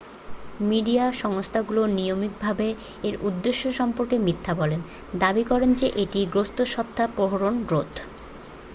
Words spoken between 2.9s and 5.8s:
এর উদ্দেশ্য সম্পর্কে মিথ্যা বলে দাবি করে